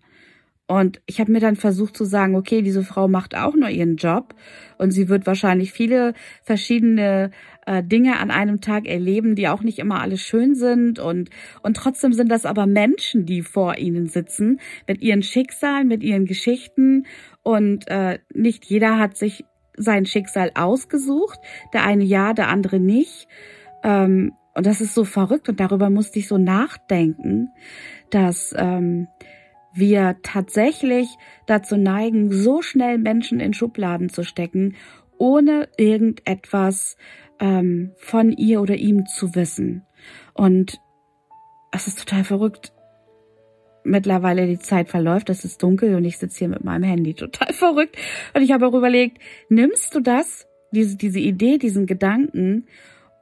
Und 0.67 1.03
ich 1.05 1.21
habe 1.21 1.31
mir 1.31 1.41
dann 1.41 1.57
versucht 1.57 1.95
zu 1.95 2.05
sagen, 2.05 2.35
okay, 2.35 2.63
diese 2.63 2.83
Frau 2.83 3.07
macht 3.07 3.37
auch 3.37 3.55
nur 3.55 3.69
ihren 3.69 3.97
Job 3.97 4.35
und 4.79 4.93
sie 4.93 5.11
wird 5.11 5.27
wahrscheinlich 5.27 5.73
viele 5.73 6.15
verschiedene 6.43 7.33
äh, 7.67 7.83
Dinge 7.83 8.19
an 8.19 8.31
einem 8.31 8.63
Tag 8.63 8.87
erleben, 8.87 9.35
die 9.35 9.49
auch 9.49 9.63
nicht 9.63 9.79
immer 9.79 10.01
alle 10.01 10.17
schön 10.17 10.55
sind 10.55 10.99
und 10.99 11.29
und 11.63 11.77
trotzdem 11.77 12.15
sind 12.15 12.31
das 12.31 12.47
aber 12.47 12.65
Menschen, 12.65 13.27
die 13.27 13.43
vor 13.43 13.77
ihnen 13.77 14.07
sitzen 14.07 14.59
mit 14.89 15.03
ihren 15.03 15.23
Schicksalen, 15.23 15.87
mit 15.87 16.03
ihren 16.03 16.25
Geschichten 16.25 17.05
und 17.43 17.87
äh, 17.89 18.21
nicht 18.33 18.65
jeder 18.65 18.99
hat 18.99 19.19
sich 19.19 19.45
sein 19.77 20.07
Schicksal 20.07 20.51
ausgesucht, 20.55 21.39
der 21.75 21.85
eine 21.85 22.05
ja, 22.05 22.33
der 22.33 22.49
andere 22.49 22.81
nicht. 22.81 23.29
Ähm, 23.83 24.33
und 24.55 24.67
das 24.67 24.81
ist 24.81 24.95
so 24.95 25.05
verrückt 25.05 25.49
und 25.49 25.61
darüber 25.61 25.91
musste 25.91 26.21
ich 26.21 26.29
so 26.29 26.39
nachdenken, 26.39 27.49
dass 28.11 28.55
ähm, 28.57 29.09
wir 29.75 30.17
tatsächlich 30.23 31.09
dazu 31.47 31.77
neigen, 31.77 32.33
so 32.33 32.63
schnell 32.63 32.99
Menschen 32.99 33.41
in 33.41 33.55
Schubladen 33.55 34.09
zu 34.09 34.23
stecken, 34.23 34.77
ohne 35.19 35.69
irgendetwas 35.77 36.97
ähm, 37.41 37.93
von 37.97 38.33
ihr 38.33 38.61
oder 38.61 38.77
ihm 38.77 39.07
zu 39.07 39.35
wissen. 39.35 39.85
Und 40.33 40.81
es 41.73 41.87
ist 41.87 41.99
total 41.99 42.25
verrückt. 42.25 42.73
Mittlerweile 43.85 44.47
die 44.47 44.59
Zeit 44.59 44.89
verläuft, 44.89 45.29
es 45.29 45.45
ist 45.45 45.63
dunkel 45.63 45.95
und 45.95 46.05
ich 46.05 46.19
sitze 46.19 46.39
hier 46.39 46.49
mit 46.49 46.65
meinem 46.65 46.85
Handy. 46.85 47.15
Total 47.15 47.53
verrückt. 47.53 47.97
Und 48.33 48.43
ich 48.43 48.53
habe 48.53 48.67
auch 48.67 48.75
überlegt, 48.75 49.19
nimmst 49.49 49.95
du 49.95 50.01
das, 50.01 50.47
diese, 50.73 50.97
diese 50.97 51.21
Idee, 51.21 51.59
diesen 51.59 51.87
Gedanken 51.87 52.67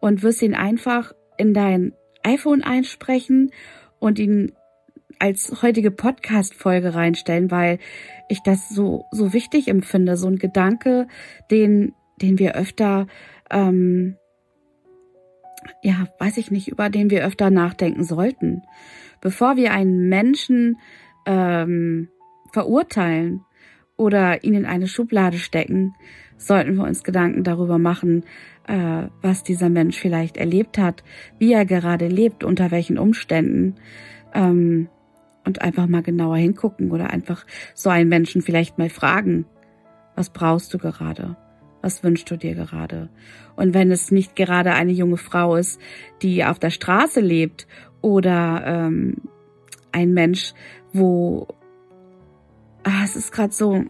und 0.00 0.22
wirst 0.22 0.42
ihn 0.42 0.54
einfach 0.54 1.12
in 1.36 1.54
dein 1.54 1.92
iPhone 2.22 2.62
einsprechen 2.62 3.50
und 3.98 4.18
ihn 4.18 4.52
als 5.22 5.62
heutige 5.62 5.92
Podcast-Folge 5.92 6.96
reinstellen, 6.96 7.52
weil 7.52 7.78
ich 8.28 8.40
das 8.40 8.68
so, 8.68 9.06
so 9.12 9.32
wichtig 9.32 9.68
empfinde. 9.68 10.16
So 10.16 10.26
ein 10.26 10.36
Gedanke, 10.36 11.06
den, 11.48 11.94
den 12.20 12.40
wir 12.40 12.56
öfter, 12.56 13.06
ähm, 13.48 14.16
ja, 15.80 16.08
weiß 16.18 16.38
ich 16.38 16.50
nicht, 16.50 16.66
über 16.66 16.90
den 16.90 17.08
wir 17.08 17.24
öfter 17.24 17.50
nachdenken 17.50 18.02
sollten. 18.02 18.62
Bevor 19.20 19.56
wir 19.56 19.72
einen 19.72 20.08
Menschen 20.08 20.78
ähm, 21.24 22.08
verurteilen 22.52 23.42
oder 23.96 24.42
ihn 24.42 24.54
in 24.54 24.66
eine 24.66 24.88
Schublade 24.88 25.38
stecken, 25.38 25.94
sollten 26.36 26.74
wir 26.74 26.82
uns 26.82 27.04
Gedanken 27.04 27.44
darüber 27.44 27.78
machen, 27.78 28.24
äh, 28.66 29.04
was 29.20 29.44
dieser 29.44 29.68
Mensch 29.68 30.00
vielleicht 30.00 30.36
erlebt 30.36 30.78
hat, 30.78 31.04
wie 31.38 31.52
er 31.52 31.64
gerade 31.64 32.08
lebt, 32.08 32.42
unter 32.42 32.72
welchen 32.72 32.98
Umständen. 32.98 33.76
Ähm, 34.34 34.88
und 35.44 35.62
einfach 35.62 35.86
mal 35.86 36.02
genauer 36.02 36.36
hingucken 36.36 36.90
oder 36.90 37.10
einfach 37.10 37.46
so 37.74 37.90
einen 37.90 38.08
Menschen 38.08 38.42
vielleicht 38.42 38.78
mal 38.78 38.90
fragen, 38.90 39.44
was 40.14 40.30
brauchst 40.30 40.72
du 40.74 40.78
gerade? 40.78 41.36
Was 41.80 42.04
wünschst 42.04 42.30
du 42.30 42.36
dir 42.36 42.54
gerade? 42.54 43.08
Und 43.56 43.74
wenn 43.74 43.90
es 43.90 44.10
nicht 44.10 44.36
gerade 44.36 44.72
eine 44.72 44.92
junge 44.92 45.16
Frau 45.16 45.56
ist, 45.56 45.80
die 46.22 46.44
auf 46.44 46.58
der 46.58 46.70
Straße 46.70 47.20
lebt 47.20 47.66
oder 48.00 48.62
ähm, 48.64 49.16
ein 49.90 50.12
Mensch, 50.12 50.54
wo 50.92 51.48
ah, 52.84 53.02
es 53.04 53.16
ist 53.16 53.32
gerade 53.32 53.52
so, 53.52 53.84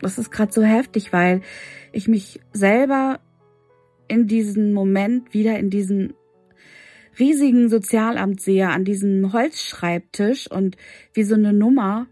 das 0.00 0.18
ist 0.18 0.30
gerade 0.30 0.52
so 0.52 0.62
heftig, 0.62 1.12
weil 1.12 1.40
ich 1.92 2.08
mich 2.08 2.40
selber 2.52 3.20
in 4.08 4.26
diesem 4.26 4.72
Moment 4.72 5.32
wieder 5.32 5.58
in 5.58 5.70
diesen 5.70 6.14
riesigen 7.18 7.68
Sozialamt 7.68 8.40
sehe 8.40 8.68
an 8.68 8.84
diesem 8.84 9.32
Holzschreibtisch 9.32 10.50
und 10.50 10.76
wie 11.12 11.24
so 11.24 11.34
eine 11.34 11.52
Nummer, 11.52 12.06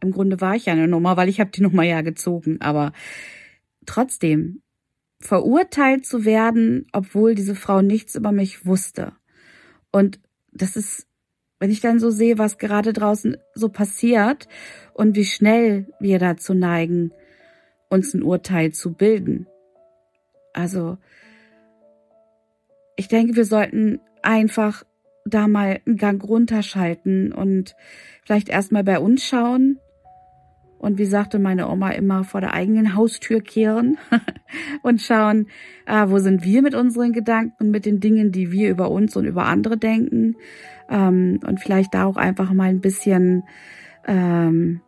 im 0.00 0.12
Grunde 0.12 0.40
war 0.40 0.54
ich 0.54 0.66
ja 0.66 0.72
eine 0.72 0.88
Nummer, 0.88 1.16
weil 1.16 1.28
ich 1.28 1.40
habe 1.40 1.50
die 1.50 1.62
Nummer 1.62 1.82
ja 1.82 2.02
gezogen, 2.02 2.60
aber 2.60 2.92
trotzdem 3.86 4.62
verurteilt 5.20 6.06
zu 6.06 6.24
werden, 6.24 6.86
obwohl 6.92 7.34
diese 7.34 7.54
Frau 7.54 7.82
nichts 7.82 8.14
über 8.14 8.32
mich 8.32 8.66
wusste. 8.66 9.12
Und 9.90 10.20
das 10.52 10.76
ist, 10.76 11.06
wenn 11.58 11.70
ich 11.70 11.80
dann 11.80 11.98
so 11.98 12.10
sehe, 12.10 12.38
was 12.38 12.58
gerade 12.58 12.92
draußen 12.92 13.36
so 13.54 13.68
passiert 13.68 14.48
und 14.94 15.16
wie 15.16 15.24
schnell 15.24 15.92
wir 15.98 16.18
dazu 16.18 16.54
neigen, 16.54 17.12
uns 17.88 18.14
ein 18.14 18.22
Urteil 18.22 18.72
zu 18.72 18.92
bilden. 18.92 19.46
Also, 20.52 20.98
ich 22.98 23.06
denke, 23.06 23.36
wir 23.36 23.44
sollten 23.44 24.00
einfach 24.22 24.82
da 25.24 25.46
mal 25.46 25.80
einen 25.86 25.96
Gang 25.96 26.22
runterschalten 26.22 27.32
und 27.32 27.76
vielleicht 28.24 28.48
erstmal 28.48 28.82
bei 28.82 28.98
uns 28.98 29.24
schauen 29.24 29.78
und 30.78 30.98
wie 30.98 31.04
sagte 31.04 31.38
meine 31.38 31.68
Oma 31.68 31.90
immer, 31.90 32.24
vor 32.24 32.40
der 32.40 32.54
eigenen 32.54 32.96
Haustür 32.96 33.40
kehren 33.40 33.98
und 34.82 35.00
schauen, 35.00 35.46
ah, 35.86 36.10
wo 36.10 36.18
sind 36.18 36.42
wir 36.42 36.60
mit 36.60 36.74
unseren 36.74 37.12
Gedanken 37.12 37.70
mit 37.70 37.86
den 37.86 38.00
Dingen, 38.00 38.32
die 38.32 38.50
wir 38.50 38.68
über 38.68 38.90
uns 38.90 39.16
und 39.16 39.26
über 39.26 39.46
andere 39.46 39.76
denken. 39.76 40.36
Ähm, 40.90 41.38
und 41.46 41.60
vielleicht 41.60 41.94
da 41.94 42.04
auch 42.04 42.16
einfach 42.16 42.52
mal 42.52 42.68
ein 42.68 42.80
bisschen 42.80 43.44
ähm, 44.08 44.80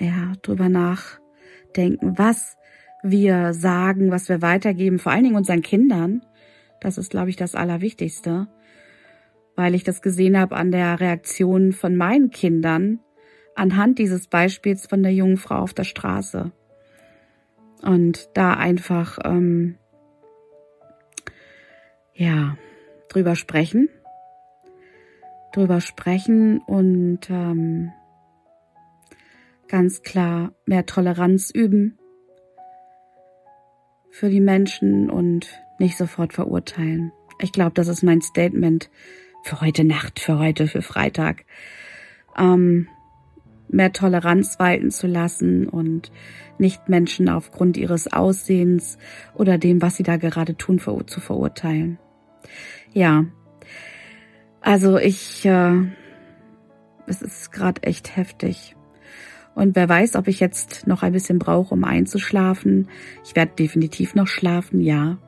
ja, 0.00 0.32
drüber 0.42 0.68
nachdenken, 0.68 2.18
was 2.18 2.56
wir 3.04 3.54
sagen, 3.54 4.10
was 4.10 4.28
wir 4.28 4.42
weitergeben, 4.42 4.98
vor 4.98 5.12
allen 5.12 5.24
Dingen 5.24 5.36
unseren 5.36 5.62
Kindern. 5.62 6.22
Das 6.80 6.98
ist, 6.98 7.10
glaube 7.10 7.30
ich, 7.30 7.36
das 7.36 7.54
Allerwichtigste, 7.54 8.48
weil 9.56 9.74
ich 9.74 9.84
das 9.84 10.02
gesehen 10.02 10.38
habe 10.38 10.56
an 10.56 10.70
der 10.70 11.00
Reaktion 11.00 11.72
von 11.72 11.96
meinen 11.96 12.30
Kindern, 12.30 13.00
anhand 13.54 13.98
dieses 13.98 14.28
Beispiels 14.28 14.86
von 14.86 15.02
der 15.02 15.12
jungen 15.12 15.36
Frau 15.36 15.56
auf 15.56 15.74
der 15.74 15.84
Straße. 15.84 16.52
Und 17.82 18.30
da 18.34 18.54
einfach, 18.54 19.18
ähm, 19.24 19.76
ja, 22.14 22.56
drüber 23.08 23.34
sprechen, 23.34 23.88
drüber 25.52 25.80
sprechen 25.80 26.58
und 26.58 27.30
ähm, 27.30 27.92
ganz 29.68 30.02
klar 30.02 30.52
mehr 30.66 30.86
Toleranz 30.86 31.50
üben 31.50 31.98
für 34.10 34.30
die 34.30 34.40
Menschen 34.40 35.10
und 35.10 35.48
nicht 35.78 35.96
sofort 35.96 36.32
verurteilen. 36.32 37.12
Ich 37.40 37.52
glaube, 37.52 37.72
das 37.74 37.88
ist 37.88 38.02
mein 38.02 38.20
Statement 38.20 38.90
für 39.42 39.60
heute 39.60 39.84
Nacht, 39.84 40.20
für 40.20 40.38
heute, 40.38 40.66
für 40.66 40.82
Freitag. 40.82 41.44
Ähm, 42.36 42.88
mehr 43.68 43.92
Toleranz 43.92 44.58
walten 44.58 44.90
zu 44.90 45.06
lassen 45.06 45.68
und 45.68 46.10
nicht 46.58 46.88
Menschen 46.88 47.28
aufgrund 47.28 47.76
ihres 47.76 48.12
Aussehens 48.12 48.98
oder 49.34 49.58
dem, 49.58 49.80
was 49.82 49.96
sie 49.96 50.02
da 50.02 50.16
gerade 50.16 50.56
tun, 50.56 50.78
zu 50.78 51.20
verurteilen. 51.20 51.98
Ja, 52.92 53.26
also 54.60 54.98
ich, 54.98 55.44
äh, 55.44 55.74
es 57.06 57.22
ist 57.22 57.52
gerade 57.52 57.82
echt 57.84 58.16
heftig. 58.16 58.74
Und 59.54 59.76
wer 59.76 59.88
weiß, 59.88 60.16
ob 60.16 60.28
ich 60.28 60.40
jetzt 60.40 60.86
noch 60.86 61.02
ein 61.02 61.12
bisschen 61.12 61.38
brauche, 61.38 61.74
um 61.74 61.84
einzuschlafen. 61.84 62.88
Ich 63.24 63.34
werde 63.34 63.52
definitiv 63.56 64.14
noch 64.14 64.28
schlafen, 64.28 64.80
ja. 64.80 65.18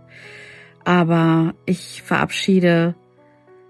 Aber 0.84 1.54
ich 1.66 2.02
verabschiede 2.02 2.94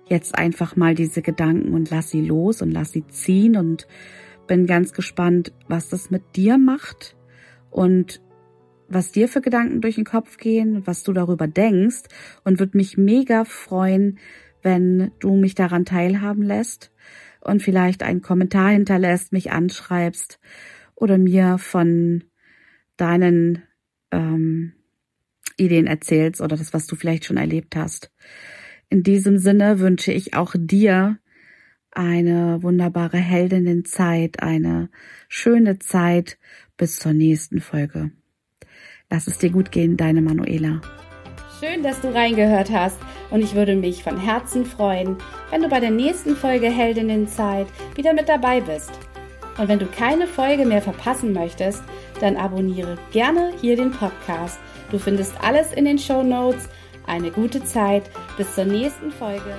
jetzt 0.07 0.37
einfach 0.37 0.76
mal 0.76 0.95
diese 0.95 1.23
Gedanken 1.23 1.73
und 1.73 1.90
lass 1.90 2.11
sie 2.11 2.21
los 2.21 2.62
und 2.62 2.71
lass 2.71 2.92
sie 2.92 3.07
ziehen 3.07 3.57
und 3.57 3.87
bin 4.47 4.66
ganz 4.66 4.92
gespannt, 4.92 5.52
was 5.69 5.88
das 5.88 6.11
mit 6.11 6.37
dir 6.37 6.59
macht 6.59 7.16
und 7.71 8.21
was 8.88 9.12
dir 9.12 9.28
für 9.28 9.40
Gedanken 9.40 9.80
durch 9.80 9.95
den 9.95 10.04
Kopf 10.04 10.37
gehen, 10.37 10.85
was 10.85 11.04
du 11.04 11.12
darüber 11.12 11.47
denkst 11.47 12.02
und 12.42 12.59
würde 12.59 12.76
mich 12.76 12.99
mega 12.99 13.45
freuen, 13.45 14.19
wenn 14.62 15.12
du 15.21 15.37
mich 15.37 15.54
daran 15.54 15.85
teilhaben 15.85 16.42
lässt 16.42 16.90
und 17.40 17.62
vielleicht 17.62 18.02
einen 18.02 18.21
Kommentar 18.21 18.71
hinterlässt, 18.71 19.33
mich 19.33 19.52
anschreibst 19.52 20.40
oder 20.97 21.16
mir 21.16 21.59
von 21.59 22.25
deinen 22.97 23.62
ähm, 24.11 24.73
Ideen 25.57 25.87
erzählst 25.87 26.40
oder 26.40 26.57
das, 26.57 26.73
was 26.73 26.87
du 26.87 26.97
vielleicht 26.97 27.25
schon 27.25 27.37
erlebt 27.37 27.76
hast. 27.76 28.11
In 28.88 29.02
diesem 29.02 29.38
Sinne 29.38 29.78
wünsche 29.78 30.12
ich 30.12 30.35
auch 30.35 30.54
dir 30.57 31.19
eine 31.92 32.62
wunderbare 32.62 33.19
Heldinnenzeit, 33.19 34.42
eine 34.42 34.90
schöne 35.28 35.78
Zeit 35.78 36.38
bis 36.76 36.99
zur 36.99 37.12
nächsten 37.12 37.61
Folge. 37.61 38.11
Lass 39.11 39.26
es 39.26 39.38
dir 39.38 39.50
gut 39.50 39.73
gehen, 39.73 39.97
deine 39.97 40.23
Manuela. 40.23 40.80
Schön, 41.59 41.83
dass 41.83 42.00
du 42.00 42.09
reingehört 42.14 42.71
hast 42.71 42.99
und 43.30 43.42
ich 43.42 43.54
würde 43.54 43.76
mich 43.76 44.02
von 44.02 44.19
Herzen 44.19 44.64
freuen, 44.64 45.16
wenn 45.50 45.62
du 45.62 45.69
bei 45.69 45.80
der 45.80 45.90
nächsten 45.90 46.35
Folge 46.35 46.71
Heldinnenzeit 46.71 47.66
wieder 47.97 48.14
mit 48.14 48.28
dabei 48.28 48.61
bist. 48.61 48.90
Und 49.59 49.69
wenn 49.69 49.78
du 49.78 49.87
keine 49.87 50.26
Folge 50.26 50.64
mehr 50.64 50.80
verpassen 50.80 51.33
möchtest, 51.33 51.83
dann 52.21 52.37
abonniere 52.37 52.97
gerne 53.12 53.52
hier 53.61 53.76
den 53.76 53.90
Podcast. 53.90 54.59
Du 54.90 54.99
findest 54.99 55.32
alles 55.42 55.73
in 55.73 55.85
den 55.85 55.99
Show 55.99 56.23
Notes. 56.23 56.68
Eine 57.06 57.30
gute 57.30 57.64
Zeit. 57.64 58.04
Bis 58.37 58.54
zur 58.54 58.64
nächsten 58.64 59.11
Folge. 59.11 59.54